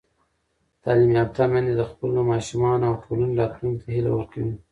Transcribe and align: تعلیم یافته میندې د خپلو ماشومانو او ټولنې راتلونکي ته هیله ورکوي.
تعلیم 0.83 1.11
یافته 1.17 1.43
میندې 1.51 1.73
د 1.77 1.81
خپلو 1.91 2.19
ماشومانو 2.31 2.83
او 2.89 2.93
ټولنې 3.03 3.33
راتلونکي 3.41 3.79
ته 3.81 3.87
هیله 3.95 4.11
ورکوي. 4.13 4.53